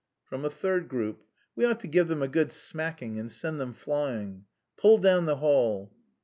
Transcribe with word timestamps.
From 0.25 0.43
a 0.43 0.49
third 0.49 0.87
group: 0.87 1.21
"We 1.55 1.63
ought 1.63 1.79
to 1.81 1.87
give 1.87 2.07
them 2.07 2.23
a 2.23 2.27
good 2.27 2.51
smacking 2.51 3.19
and 3.19 3.31
send 3.31 3.61
them 3.61 3.73
flying." 3.75 4.45
"Pull 4.75 4.97
down 4.97 5.27
the 5.27 5.35
hall!" 5.35 5.93